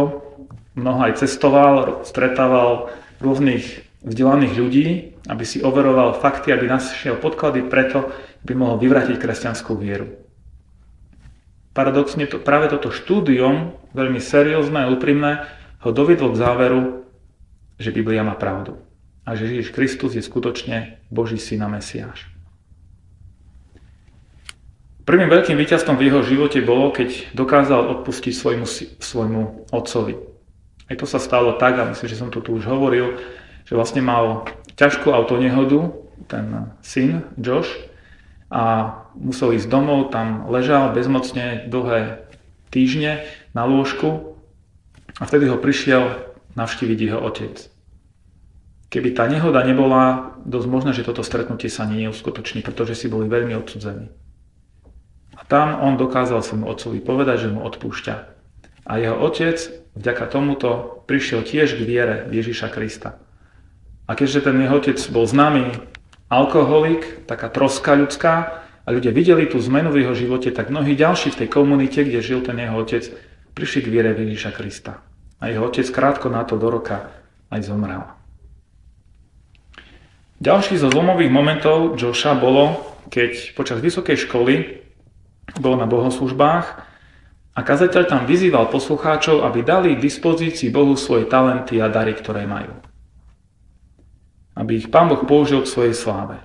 Mnoho 0.74 1.06
aj 1.06 1.22
cestoval, 1.22 2.02
stretával 2.02 2.90
rôznych 3.22 3.87
vzdelaných 4.02 4.54
ľudí, 4.54 4.86
aby 5.26 5.44
si 5.44 5.62
overoval 5.62 6.18
fakty, 6.18 6.54
aby 6.54 6.70
našiel 6.70 7.18
podklady 7.18 7.66
preto, 7.66 8.10
by 8.46 8.54
mohol 8.54 8.78
vyvrátiť 8.78 9.18
kresťanskú 9.18 9.74
vieru. 9.74 10.14
Paradoxne 11.74 12.26
to, 12.26 12.42
práve 12.42 12.70
toto 12.70 12.90
štúdium, 12.90 13.74
veľmi 13.94 14.18
seriózne 14.18 14.86
a 14.86 14.90
úprimné, 14.90 15.46
ho 15.82 15.90
dovedlo 15.94 16.34
k 16.34 16.40
záveru, 16.40 17.06
že 17.78 17.94
Biblia 17.94 18.26
má 18.26 18.34
pravdu 18.34 18.82
a 19.22 19.36
že 19.38 19.46
Ježiš 19.46 19.70
Kristus 19.70 20.16
je 20.16 20.24
skutočne 20.24 20.98
Boží 21.12 21.38
syn 21.38 21.62
a 21.62 21.68
Mesiáš. 21.70 22.26
Prvým 25.04 25.28
veľkým 25.32 25.56
víťazstvom 25.56 25.96
v 25.96 26.04
jeho 26.08 26.20
živote 26.20 26.60
bolo, 26.60 26.92
keď 26.92 27.32
dokázal 27.32 28.00
odpustiť 28.00 28.34
svojmu, 28.34 28.66
svojmu 29.00 29.72
otcovi. 29.72 30.20
Aj 30.88 30.96
to 30.96 31.04
sa 31.08 31.20
stalo 31.20 31.56
tak, 31.56 31.80
a 31.80 31.88
myslím, 31.88 32.08
že 32.08 32.20
som 32.20 32.28
to 32.28 32.44
tu 32.44 32.56
už 32.56 32.68
hovoril, 32.68 33.16
že 33.68 33.76
vlastne 33.76 34.00
mal 34.00 34.48
ťažkú 34.80 35.12
autonehodu, 35.12 35.92
ten 36.24 36.72
syn 36.80 37.28
Josh, 37.36 37.68
a 38.48 38.96
musel 39.12 39.60
ísť 39.60 39.68
domov, 39.68 40.08
tam 40.08 40.48
ležal 40.48 40.96
bezmocne 40.96 41.68
dlhé 41.68 42.24
týždne 42.72 43.28
na 43.52 43.68
lôžku 43.68 44.40
a 45.20 45.22
vtedy 45.28 45.52
ho 45.52 45.60
prišiel 45.60 46.32
navštíviť 46.56 46.98
jeho 46.98 47.20
otec. 47.20 47.68
Keby 48.88 49.12
tá 49.12 49.28
nehoda 49.28 49.60
nebola, 49.68 50.32
dosť 50.48 50.66
možné, 50.72 50.90
že 50.96 51.04
toto 51.04 51.20
stretnutie 51.20 51.68
sa 51.68 51.84
neuskutoční, 51.84 52.64
pretože 52.64 52.96
si 52.96 53.12
boli 53.12 53.28
veľmi 53.28 53.52
odsudzení. 53.52 54.08
A 55.36 55.44
tam 55.44 55.76
on 55.84 56.00
dokázal 56.00 56.40
svojmu 56.40 56.64
otcovi 56.72 57.04
povedať, 57.04 57.46
že 57.46 57.52
mu 57.52 57.60
odpúšťa. 57.68 58.14
A 58.88 58.92
jeho 58.96 59.20
otec 59.20 59.60
vďaka 59.92 60.24
tomuto 60.32 61.04
prišiel 61.04 61.44
tiež 61.44 61.76
k 61.76 61.84
viere 61.84 62.16
Ježiša 62.32 62.72
Krista. 62.72 63.20
A 64.08 64.16
keďže 64.16 64.48
ten 64.48 64.56
jeho 64.56 64.80
otec 64.80 64.96
bol 65.12 65.28
známy 65.28 65.68
alkoholik, 66.32 67.28
taká 67.28 67.52
troska 67.52 67.92
ľudská, 67.92 68.64
a 68.88 68.88
ľudia 68.88 69.12
videli 69.12 69.44
tú 69.44 69.60
zmenu 69.60 69.92
v 69.92 70.00
jeho 70.00 70.16
živote, 70.16 70.48
tak 70.48 70.72
mnohí 70.72 70.96
ďalší 70.96 71.36
v 71.36 71.44
tej 71.44 71.48
komunite, 71.52 72.00
kde 72.00 72.24
žil 72.24 72.40
ten 72.40 72.56
jeho 72.56 72.72
otec, 72.72 73.04
prišli 73.52 73.84
k 73.84 73.92
viere 73.92 74.16
Ježiša 74.16 74.56
Krista. 74.56 75.04
A 75.44 75.52
jeho 75.52 75.68
otec 75.68 75.84
krátko 75.92 76.32
na 76.32 76.40
to 76.48 76.56
do 76.56 76.72
roka 76.72 77.12
aj 77.52 77.68
zomrel. 77.68 78.00
Ďalší 80.40 80.80
zo 80.80 80.88
zlomových 80.88 81.28
momentov 81.28 82.00
Joša 82.00 82.32
bolo, 82.40 82.80
keď 83.12 83.52
počas 83.52 83.84
vysokej 83.84 84.24
školy 84.24 84.80
bol 85.60 85.76
na 85.76 85.84
bohoslužbách 85.84 86.66
a 87.52 87.60
kazateľ 87.60 88.08
tam 88.08 88.22
vyzýval 88.24 88.72
poslucháčov, 88.72 89.44
aby 89.44 89.60
dali 89.60 90.00
k 90.00 90.04
dispozícii 90.04 90.72
Bohu 90.72 90.96
svoje 90.96 91.28
talenty 91.28 91.76
a 91.82 91.92
dary, 91.92 92.16
ktoré 92.16 92.48
majú 92.48 92.87
aby 94.58 94.82
ich 94.82 94.90
Pán 94.90 95.06
Boh 95.06 95.22
použil 95.22 95.62
k 95.62 95.70
svojej 95.70 95.94
sláve. 95.94 96.42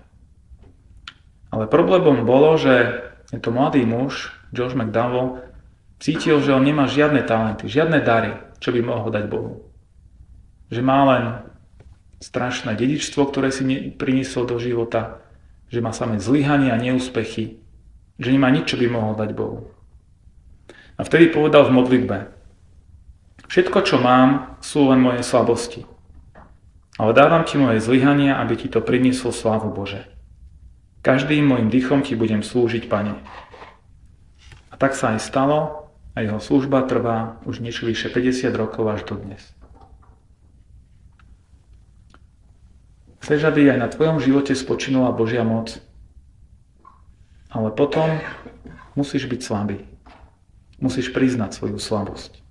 Ale 1.49 1.65
problémom 1.65 2.21
bolo, 2.21 2.53
že 2.61 3.01
tento 3.33 3.49
mladý 3.49 3.81
muž, 3.89 4.29
Josh 4.53 4.77
McDowell, 4.77 5.41
cítil, 5.97 6.37
že 6.45 6.53
on 6.53 6.61
nemá 6.61 6.85
žiadne 6.85 7.25
talenty, 7.25 7.65
žiadne 7.65 7.97
dary, 8.05 8.37
čo 8.61 8.69
by 8.69 8.85
mohol 8.85 9.09
dať 9.09 9.25
Bohu. 9.25 9.65
Že 10.69 10.81
má 10.85 10.99
len 11.09 11.23
strašné 12.21 12.77
dedičstvo, 12.77 13.25
ktoré 13.25 13.49
si 13.49 13.65
priniesol 13.97 14.45
do 14.45 14.61
života, 14.61 15.25
že 15.73 15.81
má 15.81 15.89
samé 15.89 16.21
zlyhanie 16.21 16.69
a 16.69 16.77
neúspechy, 16.77 17.57
že 18.21 18.29
nemá 18.29 18.53
nič, 18.53 18.73
čo 18.73 18.77
by 18.77 18.87
mohol 18.93 19.17
dať 19.17 19.29
Bohu. 19.33 19.73
A 20.97 21.01
vtedy 21.01 21.33
povedal 21.33 21.65
v 21.65 21.75
modlitbe, 21.81 22.17
všetko, 23.49 23.79
čo 23.81 23.97
mám, 23.97 24.61
sú 24.61 24.85
len 24.93 25.01
moje 25.01 25.25
slabosti. 25.25 25.89
Ale 27.01 27.11
dávam 27.17 27.41
ti 27.41 27.57
moje 27.57 27.81
zlyhania, 27.81 28.37
aby 28.37 28.53
ti 28.53 28.67
to 28.69 28.77
prinieslo 28.77 29.33
slávu 29.33 29.73
Bože. 29.73 30.05
Každým 31.01 31.43
môjim 31.43 31.67
dychom 31.73 32.05
ti 32.05 32.13
budem 32.13 32.45
slúžiť, 32.45 32.85
Pane. 32.85 33.17
A 34.69 34.75
tak 34.77 34.93
sa 34.93 35.17
aj 35.17 35.25
stalo 35.25 35.89
a 36.13 36.21
jeho 36.21 36.37
služba 36.37 36.85
trvá 36.85 37.41
už 37.49 37.59
niečo 37.59 37.89
vyše 37.89 38.13
50 38.13 38.53
rokov 38.53 38.85
až 38.87 39.01
do 39.09 39.17
dnes. 39.17 39.41
Chceš, 43.23 43.47
aby 43.47 43.71
aj 43.71 43.79
na 43.79 43.87
tvojom 43.87 44.19
živote 44.19 44.51
spočinula 44.53 45.15
Božia 45.15 45.47
moc, 45.47 45.79
ale 47.47 47.71
potom 47.71 48.19
musíš 48.93 49.31
byť 49.31 49.41
slabý. 49.41 49.77
Musíš 50.83 51.15
priznať 51.15 51.55
svoju 51.55 51.79
slabosť. 51.79 52.43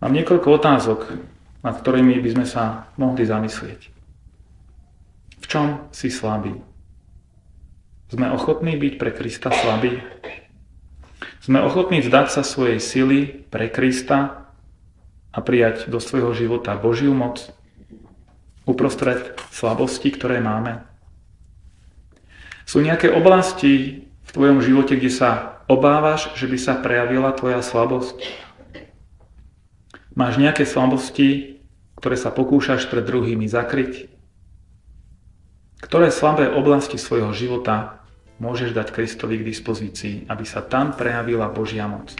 Mám 0.00 0.16
niekoľko 0.16 0.48
otázok, 0.56 1.12
nad 1.60 1.74
ktorými 1.76 2.20
by 2.20 2.30
sme 2.36 2.46
sa 2.48 2.88
mohli 2.96 3.24
zamyslieť. 3.24 3.80
V 5.40 5.46
čom 5.48 5.88
si 5.92 6.08
slabý? 6.08 6.56
Sme 8.10 8.32
ochotní 8.34 8.74
byť 8.74 8.94
pre 8.98 9.10
Krista 9.14 9.54
slabí? 9.54 10.02
Sme 11.40 11.62
ochotní 11.62 12.02
vzdať 12.02 12.26
sa 12.28 12.42
svojej 12.42 12.82
sily 12.82 13.46
pre 13.48 13.70
Krista 13.70 14.50
a 15.30 15.38
prijať 15.38 15.86
do 15.86 16.02
svojho 16.02 16.34
života 16.34 16.74
Božiu 16.74 17.14
moc 17.14 17.54
uprostred 18.66 19.38
slabosti, 19.54 20.10
ktoré 20.10 20.42
máme? 20.42 20.84
Sú 22.66 22.82
nejaké 22.82 23.10
oblasti 23.10 24.04
v 24.06 24.30
tvojom 24.30 24.62
živote, 24.62 24.94
kde 24.94 25.10
sa 25.10 25.62
obávaš, 25.66 26.30
že 26.38 26.46
by 26.46 26.58
sa 26.58 26.78
prejavila 26.78 27.34
tvoja 27.34 27.62
slabosť? 27.62 28.49
Máš 30.18 30.42
nejaké 30.42 30.66
slabosti, 30.66 31.62
ktoré 32.00 32.18
sa 32.18 32.34
pokúšaš 32.34 32.90
pred 32.90 33.06
druhými 33.06 33.46
zakryť? 33.46 34.10
Ktoré 35.80 36.10
slabé 36.10 36.50
oblasti 36.50 36.98
svojho 36.98 37.30
života 37.30 38.02
môžeš 38.42 38.74
dať 38.74 38.90
Kristovi 38.90 39.38
k 39.38 39.48
dispozícii, 39.48 40.14
aby 40.26 40.44
sa 40.44 40.66
tam 40.66 40.92
prejavila 40.98 41.46
Božia 41.48 41.86
moc? 41.86 42.10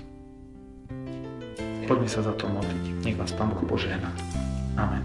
Poďme 1.90 2.06
sa 2.06 2.22
za 2.22 2.30
to 2.38 2.46
modliť. 2.46 3.02
Nech 3.02 3.18
vás 3.18 3.34
Pán 3.34 3.50
Boh 3.50 3.66
požehná. 3.66 4.14
Amen. 4.78 5.02